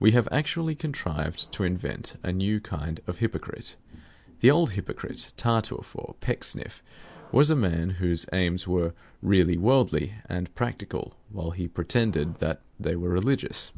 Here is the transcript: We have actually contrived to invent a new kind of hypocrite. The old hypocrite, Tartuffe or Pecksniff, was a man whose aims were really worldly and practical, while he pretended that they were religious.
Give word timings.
We 0.00 0.12
have 0.12 0.26
actually 0.32 0.74
contrived 0.74 1.52
to 1.52 1.62
invent 1.62 2.16
a 2.22 2.32
new 2.32 2.60
kind 2.62 2.98
of 3.06 3.18
hypocrite. 3.18 3.76
The 4.40 4.50
old 4.50 4.70
hypocrite, 4.70 5.34
Tartuffe 5.36 5.94
or 5.94 6.14
Pecksniff, 6.22 6.82
was 7.30 7.50
a 7.50 7.56
man 7.56 7.90
whose 8.00 8.24
aims 8.32 8.66
were 8.66 8.94
really 9.20 9.58
worldly 9.58 10.14
and 10.30 10.48
practical, 10.54 11.12
while 11.28 11.50
he 11.50 11.68
pretended 11.68 12.36
that 12.36 12.62
they 12.80 12.96
were 12.96 13.10
religious. 13.10 13.70